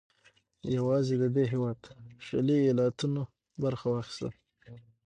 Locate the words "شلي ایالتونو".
2.25-3.21